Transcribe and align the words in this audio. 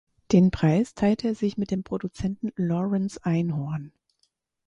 Den 0.31 0.49
Preis 0.49 0.95
teilte 0.95 1.27
er 1.27 1.35
sich 1.35 1.59
mit 1.59 1.69
dem 1.69 1.83
Produzenten 1.83 2.51
Lawrence 2.55 3.19
Einhorn. 3.23 3.91